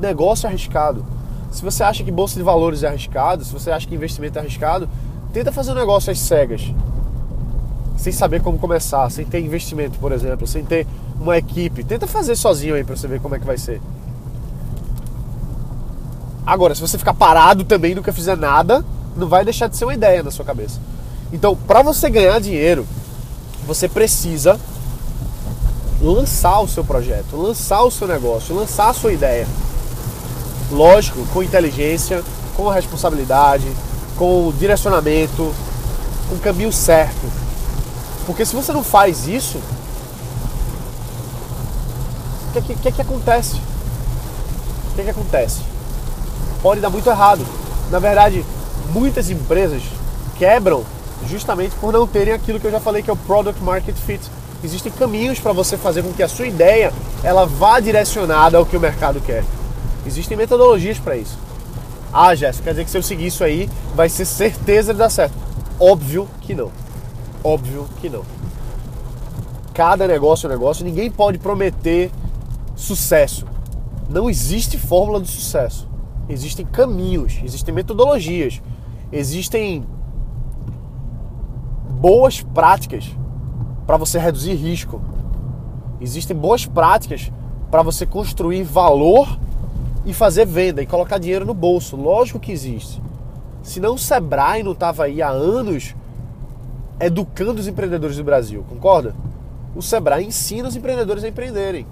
negócio 0.00 0.46
é 0.46 0.50
arriscado. 0.50 1.04
Se 1.52 1.62
você 1.62 1.84
acha 1.84 2.02
que 2.02 2.10
bolsa 2.10 2.34
de 2.34 2.42
valores 2.42 2.82
é 2.82 2.88
arriscado, 2.88 3.44
se 3.44 3.52
você 3.52 3.70
acha 3.70 3.86
que 3.86 3.94
investimento 3.94 4.36
é 4.36 4.40
arriscado, 4.40 4.88
tenta 5.32 5.52
fazer 5.52 5.70
um 5.70 5.76
negócio 5.76 6.10
às 6.10 6.18
cegas. 6.18 6.74
Sem 7.96 8.12
saber 8.12 8.42
como 8.42 8.58
começar, 8.58 9.08
sem 9.10 9.24
ter 9.24 9.38
investimento, 9.38 9.96
por 10.00 10.10
exemplo, 10.10 10.44
sem 10.48 10.64
ter 10.64 10.84
uma 11.20 11.38
equipe. 11.38 11.84
Tenta 11.84 12.08
fazer 12.08 12.34
sozinho 12.34 12.74
aí 12.74 12.82
para 12.82 12.96
você 12.96 13.06
ver 13.06 13.20
como 13.20 13.36
é 13.36 13.38
que 13.38 13.46
vai 13.46 13.56
ser. 13.56 13.80
Agora, 16.46 16.74
se 16.74 16.80
você 16.80 16.98
ficar 16.98 17.14
parado 17.14 17.64
também 17.64 17.94
nunca 17.94 18.12
fizer 18.12 18.36
nada, 18.36 18.84
não 19.16 19.28
vai 19.28 19.44
deixar 19.44 19.68
de 19.68 19.76
ser 19.76 19.84
uma 19.84 19.94
ideia 19.94 20.22
na 20.22 20.30
sua 20.30 20.44
cabeça. 20.44 20.78
Então, 21.32 21.56
para 21.56 21.82
você 21.82 22.10
ganhar 22.10 22.38
dinheiro, 22.40 22.86
você 23.66 23.88
precisa 23.88 24.60
lançar 26.00 26.60
o 26.60 26.68
seu 26.68 26.84
projeto, 26.84 27.36
lançar 27.36 27.82
o 27.82 27.90
seu 27.90 28.06
negócio, 28.06 28.54
lançar 28.54 28.90
a 28.90 28.94
sua 28.94 29.12
ideia. 29.12 29.46
Lógico, 30.70 31.24
com 31.32 31.42
inteligência, 31.42 32.22
com 32.56 32.68
responsabilidade, 32.68 33.66
com 34.16 34.52
direcionamento, 34.58 35.52
com 36.28 36.34
o 36.34 36.40
caminho 36.40 36.72
certo. 36.72 37.26
Porque 38.26 38.44
se 38.44 38.54
você 38.54 38.72
não 38.72 38.82
faz 38.82 39.26
isso, 39.26 39.58
o 42.48 42.62
que, 42.62 42.74
que, 42.74 42.92
que, 42.92 43.02
acontece? 43.02 43.56
O 43.56 44.96
que, 44.96 45.04
que 45.04 45.10
acontece? 45.10 45.73
Pode 46.64 46.80
dar 46.80 46.88
muito 46.88 47.10
errado. 47.10 47.44
Na 47.90 47.98
verdade, 47.98 48.42
muitas 48.90 49.28
empresas 49.28 49.82
quebram 50.38 50.82
justamente 51.28 51.76
por 51.76 51.92
não 51.92 52.06
terem 52.06 52.32
aquilo 52.32 52.58
que 52.58 52.66
eu 52.66 52.70
já 52.70 52.80
falei 52.80 53.02
que 53.02 53.10
é 53.10 53.12
o 53.12 53.16
product 53.16 53.62
market 53.62 53.94
fit. 53.94 54.22
Existem 54.64 54.90
caminhos 54.90 55.38
para 55.38 55.52
você 55.52 55.76
fazer 55.76 56.02
com 56.02 56.10
que 56.14 56.22
a 56.22 56.28
sua 56.28 56.46
ideia 56.46 56.90
ela 57.22 57.44
vá 57.44 57.80
direcionada 57.80 58.56
ao 58.56 58.64
que 58.64 58.78
o 58.78 58.80
mercado 58.80 59.20
quer. 59.20 59.44
Existem 60.06 60.38
metodologias 60.38 60.98
para 60.98 61.18
isso. 61.18 61.36
Ah, 62.10 62.34
Jéssica, 62.34 62.64
quer 62.64 62.70
dizer 62.70 62.84
que 62.86 62.90
se 62.90 62.96
eu 62.96 63.02
seguir 63.02 63.26
isso 63.26 63.44
aí, 63.44 63.68
vai 63.94 64.08
ser 64.08 64.24
certeza 64.24 64.94
de 64.94 65.00
dar 65.00 65.10
certo. 65.10 65.34
Óbvio 65.78 66.26
que 66.40 66.54
não. 66.54 66.72
Óbvio 67.42 67.86
que 68.00 68.08
não. 68.08 68.22
Cada 69.74 70.08
negócio 70.08 70.46
é 70.46 70.50
negócio, 70.50 70.82
ninguém 70.82 71.10
pode 71.10 71.38
prometer 71.38 72.10
sucesso. 72.74 73.44
Não 74.08 74.30
existe 74.30 74.78
fórmula 74.78 75.20
do 75.20 75.26
sucesso. 75.26 75.92
Existem 76.28 76.64
caminhos, 76.64 77.40
existem 77.44 77.74
metodologias, 77.74 78.62
existem 79.12 79.84
boas 82.00 82.42
práticas 82.42 83.10
para 83.86 83.96
você 83.96 84.18
reduzir 84.18 84.54
risco. 84.54 85.00
Existem 86.00 86.36
boas 86.36 86.66
práticas 86.66 87.30
para 87.70 87.82
você 87.82 88.06
construir 88.06 88.62
valor 88.62 89.38
e 90.04 90.12
fazer 90.12 90.46
venda 90.46 90.82
e 90.82 90.86
colocar 90.86 91.18
dinheiro 91.18 91.44
no 91.44 91.54
bolso. 91.54 91.96
Lógico 91.96 92.38
que 92.40 92.52
existe. 92.52 93.02
Se 93.62 93.80
não 93.80 93.94
o 93.94 93.98
Sebrae 93.98 94.62
não 94.62 94.72
estava 94.72 95.04
aí 95.04 95.22
há 95.22 95.30
anos 95.30 95.94
educando 97.00 97.60
os 97.60 97.66
empreendedores 97.66 98.16
do 98.16 98.24
Brasil, 98.24 98.64
concorda? 98.68 99.14
O 99.74 99.82
Sebrae 99.82 100.24
ensina 100.24 100.68
os 100.68 100.76
empreendedores 100.76 101.24
a 101.24 101.28
empreenderem. 101.28 101.86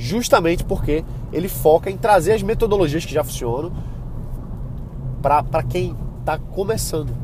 Justamente 0.00 0.64
porque 0.64 1.04
ele 1.30 1.46
foca 1.46 1.90
em 1.90 1.96
trazer 1.96 2.32
as 2.32 2.42
metodologias 2.42 3.04
que 3.04 3.12
já 3.12 3.22
funcionam 3.22 3.70
para 5.20 5.62
quem 5.62 5.94
está 6.20 6.38
começando. 6.38 7.14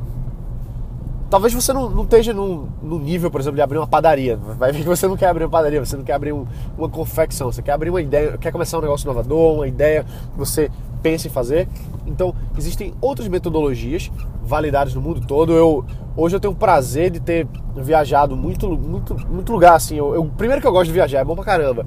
Talvez 1.30 1.54
você 1.54 1.73
não, 1.73 1.88
não 1.88 2.04
esteja 2.04 2.35
no, 2.35 2.68
nível, 2.83 3.30
por 3.30 3.40
exemplo, 3.40 3.56
de 3.56 3.62
abrir 3.62 3.78
uma 3.78 3.87
padaria. 3.87 4.37
Vai 4.37 4.73
ver 4.73 4.80
que 4.80 4.88
você 4.88 5.09
não 5.09 5.16
quer 5.16 5.28
abrir 5.28 5.45
uma 5.45 5.50
padaria, 5.50 5.83
você 5.83 5.97
não 5.97 6.04
quer 6.04 6.12
abrir 6.12 6.35
um, 6.35 6.47
uma 6.76 6.88
confecção, 6.88 7.50
você 7.50 7.62
quer 7.62 7.73
abrir 7.73 7.88
uma 7.88 8.02
ideia, 8.02 8.37
quer 8.37 8.52
começar 8.52 8.76
um 8.76 8.83
negócio 8.83 9.06
inovador, 9.06 9.54
uma 9.54 9.66
ideia 9.66 10.04
que 10.04 10.38
você 10.38 10.71
pensa 11.02 11.28
em 11.28 11.30
fazer. 11.30 11.66
Então, 12.06 12.34
existem 12.56 12.94
outras 13.00 13.28
metodologias 13.28 14.10
validadas 14.42 14.94
no 14.94 15.00
mundo 15.00 15.20
todo. 15.26 15.52
Eu 15.52 15.84
hoje 16.16 16.34
eu 16.34 16.40
tenho 16.40 16.54
o 16.54 16.56
prazer 16.56 17.10
de 17.10 17.20
ter 17.20 17.46
viajado 17.76 18.34
muito, 18.34 18.68
muito, 18.70 19.14
muito 19.28 19.52
lugar 19.52 19.75
assim. 19.75 19.96
Eu, 19.96 20.14
eu, 20.14 20.25
primeiro 20.25 20.62
que 20.62 20.66
eu 20.66 20.72
gosto 20.72 20.86
de 20.86 20.92
viajar, 20.92 21.20
é 21.20 21.25
bom 21.25 21.34
pra 21.34 21.44
caramba. 21.44 21.84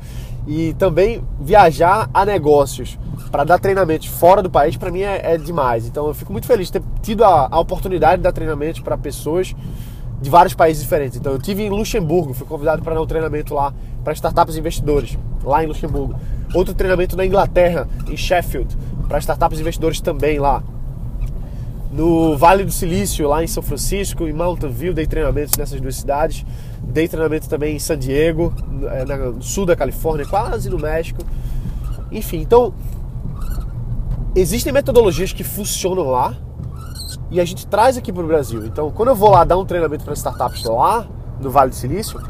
E 0.48 0.74
também 0.76 1.24
viajar 1.40 2.10
a 2.14 2.26
negócios 2.26 2.98
para 3.32 3.44
dar 3.44 3.60
treinamentos 3.60 4.08
fora 4.08 4.42
do 4.42 4.50
país, 4.50 4.78
para 4.78 4.92
mim 4.92 5.02
é, 5.02 5.34
é, 5.34 5.38
demais. 5.38 5.88
Então 5.88 6.08
eu 6.08 6.14
fico 6.14 6.32
muito 6.32 6.48
feliz 6.48 6.68
de 6.68 6.74
ter 6.74 6.84
tido 7.02 7.24
a, 7.24 7.48
a 7.50 7.60
oportunidade 7.60 8.18
de 8.18 8.24
dar 8.24 8.32
treinamentos 8.32 8.82
para 8.82 8.98
pessoas 8.98 9.56
de 10.22 10.30
vários 10.30 10.54
países 10.54 10.84
diferentes. 10.84 11.18
Então 11.18 11.32
eu 11.32 11.40
tive 11.40 11.64
em 11.64 11.70
Luxemburgo, 11.70 12.34
fui 12.34 12.46
convidado 12.46 12.82
para 12.82 12.94
dar 12.94 13.02
um 13.02 13.08
treinamento 13.08 13.54
lá 13.54 13.74
para 14.04 14.14
startups 14.14 14.56
e 14.56 14.60
investidores, 14.60 15.18
lá 15.44 15.64
em 15.64 15.68
Luxemburgo. 15.68 16.16
Outro 16.54 16.74
treinamento 16.74 17.16
na 17.16 17.26
Inglaterra, 17.26 17.88
em 18.10 18.18
Sheffield, 18.18 18.76
para 19.10 19.18
startups 19.18 19.60
investidores 19.60 20.00
também 20.00 20.40
lá. 20.40 20.64
No 21.92 22.38
Vale 22.38 22.64
do 22.64 22.72
Silício, 22.72 23.28
lá 23.28 23.44
em 23.44 23.48
São 23.48 23.64
Francisco, 23.64 24.28
em 24.28 24.32
Mountain 24.32 24.70
View, 24.70 24.94
dei 24.94 25.08
treinamentos 25.08 25.58
nessas 25.58 25.82
duas 25.82 25.96
cidades. 25.96 26.46
Dei 26.84 27.08
treinamento 27.08 27.50
também 27.50 27.76
em 27.76 27.80
San 27.80 27.98
Diego, 27.98 28.54
é, 28.92 29.04
no 29.04 29.42
sul 29.42 29.66
da 29.66 29.76
Califórnia, 29.76 30.26
quase 30.28 30.70
no 30.70 30.78
México. 30.78 31.22
Enfim, 32.12 32.38
então 32.42 32.72
existem 34.36 34.72
metodologias 34.72 35.34
que 35.34 35.44
funcionam 35.44 36.12
lá 36.12 36.36
e 37.32 37.42
a 37.42 37.46
gente 37.46 37.66
traz 37.66 37.98
aqui 37.98 38.14
para 38.14 38.24
o 38.24 38.28
Brasil. 38.28 38.64
Então, 38.68 38.92
quando 38.92 39.10
eu 39.10 39.16
vou 39.16 39.32
lá 39.32 39.44
dar 39.44 39.58
um 39.58 39.66
treinamento 39.66 40.06
para 40.06 40.14
startups 40.14 40.64
lá 40.66 41.08
no 41.42 41.50
Vale 41.50 41.72
do 41.72 41.76
Silício, 41.76 42.22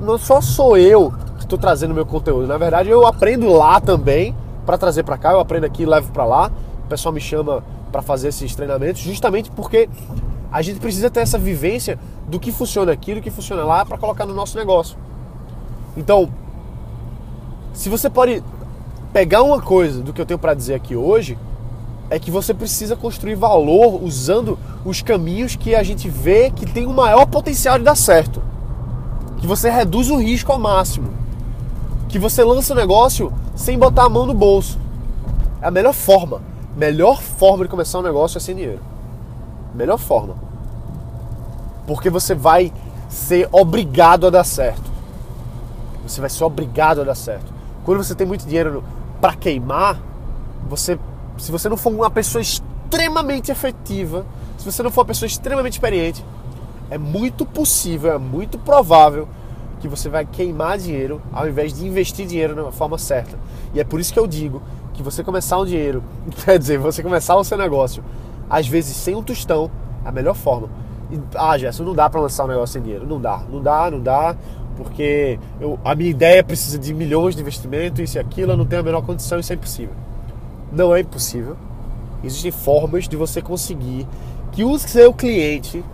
não 0.00 0.16
só 0.16 0.40
sou 0.40 0.76
eu 0.76 1.12
que 1.38 1.44
estou 1.44 1.58
trazendo 1.58 1.92
meu 1.92 2.06
conteúdo, 2.06 2.46
na 2.46 2.56
verdade 2.56 2.90
eu 2.90 3.04
aprendo 3.04 3.52
lá 3.52 3.80
também 3.80 4.34
para 4.64 4.78
trazer 4.78 5.02
para 5.02 5.18
cá, 5.18 5.32
eu 5.32 5.40
aprendo 5.40 5.64
aqui 5.64 5.82
e 5.82 5.86
levo 5.86 6.10
para 6.12 6.24
lá. 6.24 6.50
O 6.84 6.88
pessoal 6.88 7.12
me 7.12 7.20
chama 7.20 7.62
para 7.90 8.02
fazer 8.02 8.28
esses 8.28 8.54
treinamentos, 8.54 9.02
justamente 9.02 9.50
porque 9.50 9.88
a 10.50 10.62
gente 10.62 10.80
precisa 10.80 11.10
ter 11.10 11.20
essa 11.20 11.38
vivência 11.38 11.98
do 12.28 12.38
que 12.40 12.52
funciona 12.52 12.92
aqui, 12.92 13.14
do 13.14 13.20
que 13.20 13.30
funciona 13.30 13.64
lá, 13.64 13.84
para 13.84 13.98
colocar 13.98 14.26
no 14.26 14.34
nosso 14.34 14.56
negócio. 14.56 14.96
Então, 15.96 16.28
se 17.72 17.88
você 17.88 18.08
pode 18.08 18.42
pegar 19.12 19.42
uma 19.42 19.60
coisa 19.60 20.02
do 20.02 20.12
que 20.12 20.20
eu 20.20 20.26
tenho 20.26 20.38
para 20.38 20.54
dizer 20.54 20.74
aqui 20.74 20.96
hoje, 20.96 21.38
é 22.10 22.18
que 22.18 22.30
você 22.30 22.52
precisa 22.52 22.96
construir 22.96 23.34
valor 23.34 24.02
usando 24.02 24.58
os 24.84 25.02
caminhos 25.02 25.56
que 25.56 25.74
a 25.74 25.82
gente 25.82 26.08
vê 26.08 26.50
que 26.50 26.66
tem 26.66 26.86
o 26.86 26.92
maior 26.92 27.26
potencial 27.26 27.78
de 27.78 27.84
dar 27.84 27.96
certo. 27.96 28.42
Que 29.38 29.46
você 29.46 29.70
reduz 29.70 30.10
o 30.10 30.16
risco 30.16 30.52
ao 30.52 30.58
máximo. 30.58 31.08
Que 32.14 32.18
você 32.20 32.44
lança 32.44 32.72
o 32.72 32.76
negócio 32.76 33.32
sem 33.56 33.76
botar 33.76 34.04
a 34.04 34.08
mão 34.08 34.24
no 34.24 34.32
bolso. 34.32 34.78
É 35.60 35.66
a 35.66 35.70
melhor 35.72 35.92
forma. 35.92 36.40
Melhor 36.76 37.20
forma 37.20 37.64
de 37.64 37.68
começar 37.68 37.98
um 37.98 38.02
negócio 38.02 38.38
é 38.38 38.40
sem 38.40 38.54
dinheiro. 38.54 38.78
Melhor 39.74 39.98
forma. 39.98 40.36
Porque 41.88 42.08
você 42.08 42.32
vai 42.32 42.72
ser 43.08 43.48
obrigado 43.50 44.28
a 44.28 44.30
dar 44.30 44.44
certo. 44.44 44.88
Você 46.06 46.20
vai 46.20 46.30
ser 46.30 46.44
obrigado 46.44 47.00
a 47.00 47.04
dar 47.04 47.16
certo. 47.16 47.52
Quando 47.84 48.04
você 48.04 48.14
tem 48.14 48.28
muito 48.28 48.46
dinheiro 48.46 48.84
para 49.20 49.34
queimar, 49.34 50.00
você, 50.70 50.96
se 51.36 51.50
você 51.50 51.68
não 51.68 51.76
for 51.76 51.92
uma 51.92 52.12
pessoa 52.12 52.40
extremamente 52.40 53.50
efetiva, 53.50 54.24
se 54.56 54.64
você 54.64 54.84
não 54.84 54.90
for 54.92 55.00
uma 55.00 55.06
pessoa 55.06 55.26
extremamente 55.26 55.72
experiente, 55.72 56.24
é 56.92 56.96
muito 56.96 57.44
possível, 57.44 58.12
é 58.12 58.18
muito 58.18 58.56
provável 58.56 59.26
que 59.84 59.88
você 59.88 60.08
vai 60.08 60.24
queimar 60.24 60.78
dinheiro 60.78 61.20
ao 61.30 61.46
invés 61.46 61.74
de 61.74 61.86
investir 61.86 62.26
dinheiro 62.26 62.56
na 62.56 62.72
forma 62.72 62.96
certa. 62.96 63.38
E 63.74 63.80
é 63.80 63.84
por 63.84 64.00
isso 64.00 64.14
que 64.14 64.18
eu 64.18 64.26
digo 64.26 64.62
que 64.94 65.02
você 65.02 65.22
começar 65.22 65.58
um 65.60 65.66
dinheiro, 65.66 66.02
quer 66.42 66.58
dizer, 66.58 66.78
você 66.78 67.02
começar 67.02 67.36
o 67.36 67.44
seu 67.44 67.58
negócio, 67.58 68.02
às 68.48 68.66
vezes 68.66 68.96
sem 68.96 69.14
um 69.14 69.22
tostão, 69.22 69.70
é 70.02 70.08
a 70.08 70.12
melhor 70.12 70.34
forma. 70.34 70.70
E, 71.10 71.20
ah, 71.34 71.58
Gerson, 71.58 71.84
não 71.84 71.92
dá 71.92 72.08
para 72.08 72.18
lançar 72.18 72.44
um 72.44 72.48
negócio 72.48 72.72
sem 72.72 72.80
dinheiro. 72.80 73.06
Não 73.06 73.20
dá, 73.20 73.42
não 73.50 73.60
dá, 73.60 73.90
não 73.90 74.00
dá, 74.00 74.34
porque 74.74 75.38
eu, 75.60 75.78
a 75.84 75.94
minha 75.94 76.08
ideia 76.08 76.42
precisa 76.42 76.78
de 76.78 76.94
milhões 76.94 77.36
de 77.36 77.42
investimento, 77.42 78.00
isso 78.00 78.16
e 78.16 78.18
aquilo, 78.18 78.52
eu 78.52 78.56
não 78.56 78.64
tenho 78.64 78.80
a 78.80 78.84
menor 78.84 79.02
condição, 79.02 79.38
isso 79.38 79.52
é 79.52 79.56
impossível. 79.56 79.94
Não 80.72 80.94
é 80.94 81.00
impossível. 81.00 81.58
Existem 82.22 82.50
formas 82.50 83.06
de 83.06 83.16
você 83.16 83.42
conseguir 83.42 84.06
que 84.50 84.64
o 84.64 84.78
seu 84.78 85.12
cliente 85.12 85.84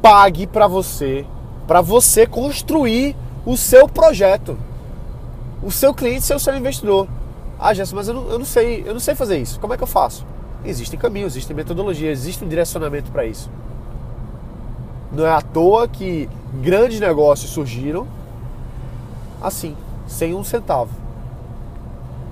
pague 0.00 0.46
para 0.46 0.68
você, 0.68 1.26
para 1.66 1.80
você 1.80 2.26
construir 2.26 3.16
o 3.44 3.56
seu 3.56 3.88
projeto. 3.88 4.56
O 5.62 5.70
seu 5.70 5.94
cliente 5.94 6.22
ser 6.22 6.34
o 6.34 6.40
seu 6.40 6.56
investidor. 6.56 7.06
Ah, 7.58 7.72
Gerson, 7.72 7.96
mas 7.96 8.08
eu 8.08 8.14
não, 8.14 8.28
eu 8.30 8.38
não 8.38 8.46
sei, 8.46 8.82
eu 8.86 8.92
não 8.92 9.00
sei 9.00 9.14
fazer 9.14 9.38
isso. 9.38 9.60
Como 9.60 9.72
é 9.72 9.76
que 9.76 9.82
eu 9.82 9.88
faço? 9.88 10.26
Existem 10.64 10.98
caminhos, 10.98 11.34
existem 11.34 11.54
metodologias, 11.56 12.20
existe 12.20 12.44
um 12.44 12.48
direcionamento 12.48 13.10
para 13.10 13.24
isso. 13.24 13.50
Não 15.12 15.26
é 15.26 15.30
à 15.30 15.40
toa 15.40 15.86
que 15.86 16.28
grandes 16.54 16.98
negócios 16.98 17.50
surgiram 17.50 18.06
assim, 19.42 19.76
sem 20.06 20.34
um 20.34 20.44
centavo. 20.44 20.90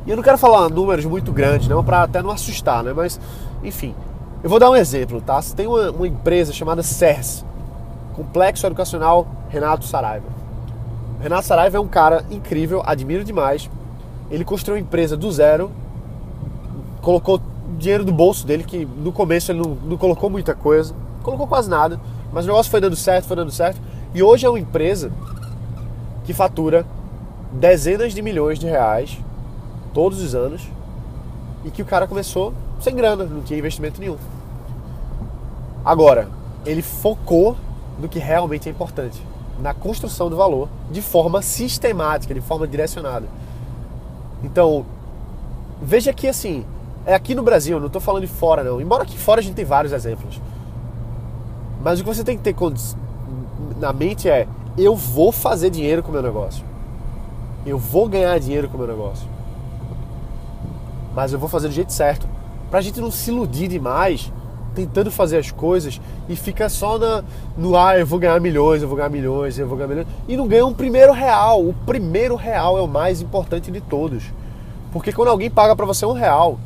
E 0.06 0.10
eu 0.10 0.16
não 0.16 0.22
quero 0.22 0.38
falar 0.38 0.68
números 0.70 1.04
muito 1.04 1.32
grandes, 1.32 1.68
não, 1.68 1.84
para 1.84 2.04
até 2.04 2.22
não 2.22 2.30
assustar, 2.30 2.82
né? 2.82 2.92
Mas, 2.94 3.20
enfim, 3.62 3.94
eu 4.42 4.48
vou 4.48 4.58
dar 4.58 4.70
um 4.70 4.76
exemplo, 4.76 5.20
tá? 5.20 5.40
Tem 5.54 5.66
uma, 5.66 5.90
uma 5.90 6.06
empresa 6.06 6.52
chamada 6.52 6.82
CERS, 6.82 7.44
Complexo 8.20 8.66
Educacional 8.66 9.26
Renato 9.48 9.86
Saraiva. 9.86 10.26
Renato 11.22 11.46
Saraiva 11.46 11.78
é 11.78 11.80
um 11.80 11.88
cara 11.88 12.22
incrível, 12.30 12.82
admiro 12.84 13.24
demais. 13.24 13.70
Ele 14.30 14.44
construiu 14.44 14.76
uma 14.76 14.86
empresa 14.86 15.16
do 15.16 15.32
zero, 15.32 15.70
colocou 17.00 17.40
dinheiro 17.78 18.04
do 18.04 18.12
bolso 18.12 18.46
dele, 18.46 18.62
que 18.62 18.84
no 18.84 19.10
começo 19.10 19.50
ele 19.50 19.60
não, 19.60 19.74
não 19.74 19.96
colocou 19.96 20.28
muita 20.28 20.54
coisa, 20.54 20.94
colocou 21.22 21.46
quase 21.46 21.70
nada, 21.70 21.98
mas 22.30 22.44
o 22.44 22.48
negócio 22.48 22.70
foi 22.70 22.78
dando 22.78 22.94
certo, 22.94 23.24
foi 23.24 23.36
dando 23.36 23.50
certo. 23.50 23.80
E 24.14 24.22
hoje 24.22 24.44
é 24.44 24.50
uma 24.50 24.60
empresa 24.60 25.10
que 26.22 26.34
fatura 26.34 26.84
dezenas 27.52 28.12
de 28.12 28.20
milhões 28.20 28.58
de 28.58 28.66
reais 28.66 29.18
todos 29.94 30.20
os 30.20 30.34
anos 30.34 30.68
e 31.64 31.70
que 31.70 31.80
o 31.80 31.86
cara 31.86 32.06
começou 32.06 32.52
sem 32.80 32.94
grana, 32.94 33.24
não 33.24 33.40
tinha 33.40 33.58
investimento 33.58 33.98
nenhum. 33.98 34.18
Agora, 35.82 36.28
ele 36.66 36.82
focou 36.82 37.56
no 38.00 38.08
que 38.08 38.18
realmente 38.18 38.68
é 38.68 38.72
importante, 38.72 39.20
na 39.60 39.74
construção 39.74 40.30
do 40.30 40.36
valor 40.36 40.68
de 40.90 41.02
forma 41.02 41.42
sistemática, 41.42 42.32
de 42.32 42.40
forma 42.40 42.66
direcionada. 42.66 43.26
Então, 44.42 44.86
veja 45.82 46.12
que 46.12 46.26
assim, 46.26 46.64
é 47.04 47.14
aqui 47.14 47.34
no 47.34 47.42
Brasil, 47.42 47.78
não 47.78 47.86
estou 47.86 48.00
falando 48.00 48.22
de 48.22 48.32
fora 48.32 48.64
não. 48.64 48.80
Embora 48.80 49.02
aqui 49.02 49.18
fora 49.18 49.40
a 49.40 49.42
gente 49.42 49.54
tem 49.54 49.64
vários 49.64 49.92
exemplos. 49.92 50.40
Mas 51.82 52.00
o 52.00 52.04
que 52.04 52.08
você 52.08 52.24
tem 52.24 52.36
que 52.36 52.42
ter 52.42 52.54
na 53.78 53.92
mente 53.92 54.28
é: 54.28 54.46
eu 54.76 54.94
vou 54.94 55.32
fazer 55.32 55.70
dinheiro 55.70 56.02
com 56.02 56.10
o 56.10 56.12
meu 56.12 56.22
negócio. 56.22 56.64
Eu 57.66 57.78
vou 57.78 58.08
ganhar 58.08 58.38
dinheiro 58.38 58.68
com 58.68 58.76
o 58.76 58.78
meu 58.78 58.88
negócio. 58.88 59.26
Mas 61.14 61.32
eu 61.32 61.38
vou 61.38 61.48
fazer 61.48 61.68
do 61.68 61.74
jeito 61.74 61.92
certo. 61.92 62.26
Pra 62.70 62.80
gente 62.80 63.00
não 63.00 63.10
se 63.10 63.30
iludir 63.30 63.68
demais 63.68 64.32
tentando 64.74 65.10
fazer 65.10 65.38
as 65.38 65.50
coisas 65.50 66.00
e 66.28 66.36
fica 66.36 66.68
só 66.68 66.98
na, 66.98 67.24
no 67.56 67.76
ah, 67.76 67.98
eu 67.98 68.06
vou 68.06 68.18
ganhar 68.18 68.40
milhões, 68.40 68.82
eu 68.82 68.88
vou 68.88 68.96
ganhar 68.96 69.10
milhões, 69.10 69.58
eu 69.58 69.66
vou 69.66 69.76
ganhar 69.76 69.88
milhões. 69.88 70.06
E 70.28 70.36
não 70.36 70.46
ganha 70.46 70.66
um 70.66 70.74
primeiro 70.74 71.12
real. 71.12 71.66
O 71.66 71.74
primeiro 71.86 72.36
real 72.36 72.78
é 72.78 72.80
o 72.80 72.88
mais 72.88 73.20
importante 73.20 73.70
de 73.70 73.80
todos. 73.80 74.24
Porque 74.92 75.12
quando 75.12 75.28
alguém 75.28 75.50
paga 75.50 75.74
para 75.76 75.86
você 75.86 76.04
um 76.04 76.12
real, 76.12 76.58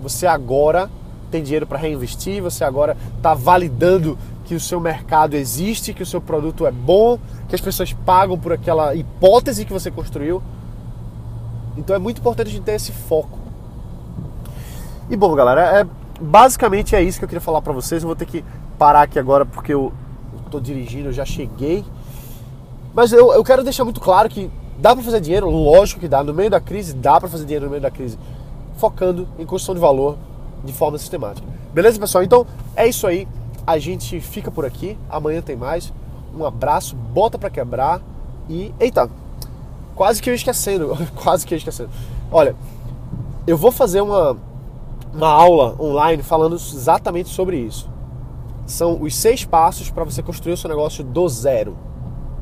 você 0.00 0.26
agora 0.26 0.90
tem 1.30 1.42
dinheiro 1.42 1.66
para 1.66 1.78
reinvestir, 1.78 2.42
você 2.42 2.64
agora 2.64 2.96
está 3.16 3.34
validando 3.34 4.18
que 4.44 4.54
o 4.54 4.60
seu 4.60 4.80
mercado 4.80 5.34
existe, 5.34 5.94
que 5.94 6.02
o 6.02 6.06
seu 6.06 6.20
produto 6.20 6.66
é 6.66 6.72
bom, 6.72 7.18
que 7.48 7.54
as 7.54 7.60
pessoas 7.60 7.92
pagam 7.92 8.36
por 8.36 8.52
aquela 8.52 8.94
hipótese 8.96 9.64
que 9.64 9.72
você 9.72 9.90
construiu. 9.90 10.42
Então 11.76 11.94
é 11.94 11.98
muito 12.00 12.18
importante 12.18 12.48
a 12.48 12.50
gente 12.50 12.64
ter 12.64 12.72
esse 12.72 12.90
foco. 12.90 13.38
E 15.08 15.16
bom, 15.16 15.34
galera, 15.34 15.80
é, 15.80 15.86
basicamente 16.20 16.94
é 16.94 17.02
isso 17.02 17.18
que 17.18 17.24
eu 17.24 17.28
queria 17.28 17.40
falar 17.40 17.62
para 17.62 17.72
vocês. 17.72 18.02
Eu 18.02 18.08
vou 18.08 18.16
ter 18.16 18.26
que 18.26 18.44
parar 18.78 19.02
aqui 19.02 19.18
agora 19.18 19.44
porque 19.46 19.72
eu 19.72 19.92
estou 20.44 20.60
dirigindo, 20.60 21.08
eu 21.08 21.12
já 21.12 21.24
cheguei. 21.24 21.84
Mas 22.94 23.12
eu, 23.12 23.32
eu 23.32 23.44
quero 23.44 23.62
deixar 23.62 23.84
muito 23.84 24.00
claro 24.00 24.28
que 24.28 24.50
dá 24.78 24.94
para 24.94 25.04
fazer 25.04 25.20
dinheiro, 25.20 25.48
lógico 25.48 26.00
que 26.00 26.08
dá. 26.08 26.22
No 26.22 26.34
meio 26.34 26.50
da 26.50 26.60
crise, 26.60 26.92
dá 26.92 27.18
para 27.20 27.28
fazer 27.28 27.44
dinheiro 27.44 27.66
no 27.66 27.70
meio 27.70 27.82
da 27.82 27.90
crise, 27.90 28.18
focando 28.76 29.26
em 29.38 29.46
construção 29.46 29.74
de 29.74 29.80
valor 29.80 30.16
de 30.64 30.72
forma 30.72 30.98
sistemática. 30.98 31.46
Beleza, 31.72 31.98
pessoal? 31.98 32.24
Então 32.24 32.46
é 32.76 32.86
isso 32.88 33.06
aí. 33.06 33.26
A 33.66 33.78
gente 33.78 34.20
fica 34.20 34.50
por 34.50 34.64
aqui. 34.64 34.98
Amanhã 35.08 35.40
tem 35.40 35.56
mais. 35.56 35.92
Um 36.36 36.44
abraço, 36.44 36.94
bota 36.94 37.38
para 37.38 37.50
quebrar 37.50 38.00
e 38.48 38.72
eita, 38.80 39.08
quase 39.94 40.22
que 40.22 40.30
eu 40.30 40.34
esquecendo, 40.34 40.96
quase 41.22 41.46
que 41.46 41.54
eu 41.54 41.58
esquecendo. 41.58 41.90
Olha, 42.30 42.54
eu 43.46 43.56
vou 43.56 43.72
fazer 43.72 44.00
uma 44.00 44.36
uma 45.12 45.28
aula 45.28 45.76
online 45.80 46.22
falando 46.22 46.54
exatamente 46.54 47.28
sobre 47.28 47.56
isso. 47.56 47.90
São 48.66 49.00
os 49.02 49.14
seis 49.16 49.44
passos 49.44 49.90
para 49.90 50.04
você 50.04 50.22
construir 50.22 50.52
o 50.52 50.56
seu 50.56 50.70
negócio 50.70 51.02
do 51.02 51.28
zero, 51.28 51.76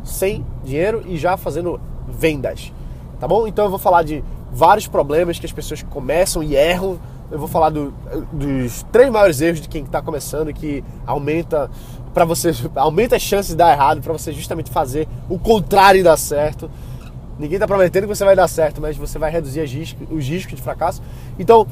sem 0.05 0.45
dinheiro 0.63 1.03
e 1.07 1.17
já 1.17 1.37
fazendo 1.37 1.81
vendas, 2.07 2.73
tá 3.19 3.27
bom? 3.27 3.47
Então 3.47 3.65
eu 3.65 3.71
vou 3.71 3.79
falar 3.79 4.03
de 4.03 4.23
vários 4.51 4.87
problemas 4.87 5.39
que 5.39 5.47
as 5.47 5.53
pessoas 5.53 5.83
começam 5.83 6.43
e 6.43 6.55
erram. 6.55 6.99
Eu 7.31 7.39
vou 7.39 7.49
falar 7.49 7.71
do, 7.71 7.93
dos 8.33 8.83
três 8.91 9.11
maiores 9.11 9.41
erros 9.41 9.61
de 9.61 9.69
quem 9.69 9.85
está 9.85 10.01
começando 10.01 10.53
que 10.53 10.83
aumenta 11.07 11.71
para 12.15 12.25
você 12.25 12.53
aumenta 12.75 13.17
as 13.17 13.23
chances 13.23 13.51
de 13.51 13.57
dar 13.57 13.73
errado 13.73 14.01
para 14.01 14.13
você 14.13 14.33
justamente 14.33 14.71
fazer 14.71 15.07
o 15.29 15.39
contrário 15.39 16.01
e 16.01 16.03
dar 16.03 16.17
certo. 16.17 16.71
Ninguém 17.39 17.55
está 17.55 17.69
prometendo 17.69 18.03
que 18.03 18.15
você 18.15 18.25
vai 18.25 18.35
dar 18.35 18.49
certo, 18.49 18.81
mas 18.81 18.97
você 18.97 19.19
vai 19.19 19.31
reduzir 19.31 19.61
os 20.11 20.27
riscos 20.27 20.57
de 20.57 20.63
fracasso. 20.63 21.01
Então, 21.39 21.69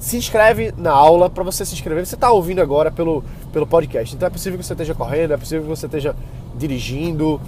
se 0.00 0.16
inscreve 0.16 0.72
na 0.78 0.90
aula 0.90 1.28
para 1.28 1.44
você 1.44 1.64
se 1.64 1.74
inscrever. 1.74 2.06
Você 2.06 2.14
está 2.14 2.32
ouvindo 2.32 2.60
agora 2.60 2.90
pelo, 2.90 3.22
pelo 3.52 3.66
podcast. 3.66 4.16
Então 4.16 4.26
é 4.26 4.30
possível 4.30 4.58
que 4.58 4.64
você 4.64 4.72
esteja 4.72 4.94
correndo, 4.94 5.34
é 5.34 5.36
possível 5.36 5.62
que 5.62 5.68
você 5.68 5.84
esteja 5.84 6.16
dirigindo, 6.56 7.38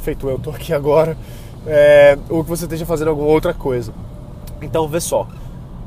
feito 0.00 0.28
eu 0.28 0.36
estou 0.36 0.52
aqui 0.52 0.74
agora, 0.74 1.16
é, 1.66 2.18
ou 2.28 2.44
que 2.44 2.50
você 2.50 2.64
esteja 2.64 2.84
fazendo 2.84 3.08
alguma 3.08 3.28
outra 3.28 3.54
coisa. 3.54 3.94
Então 4.60 4.86
vê 4.86 5.00
só, 5.00 5.26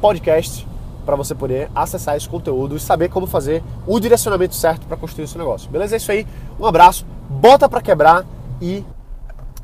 podcast 0.00 0.66
para 1.04 1.16
você 1.16 1.34
poder 1.34 1.70
acessar 1.74 2.16
esse 2.16 2.28
conteúdo 2.28 2.76
e 2.76 2.80
saber 2.80 3.08
como 3.08 3.26
fazer 3.26 3.62
o 3.86 4.00
direcionamento 4.00 4.54
certo 4.54 4.86
para 4.86 4.96
construir 4.96 5.24
o 5.24 5.28
seu 5.28 5.38
negócio. 5.38 5.70
Beleza? 5.70 5.94
É 5.94 5.98
isso 5.98 6.10
aí. 6.10 6.26
Um 6.58 6.66
abraço, 6.66 7.06
bota 7.28 7.68
para 7.68 7.82
quebrar 7.82 8.24
e, 8.60 8.84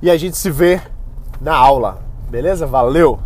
e 0.03 0.11
a 0.11 0.17
gente 0.17 0.37
se 0.37 0.51
vê 0.51 0.81
na 1.41 1.57
aula. 1.57 2.10
Beleza? 2.31 2.65
Valeu! 2.67 3.19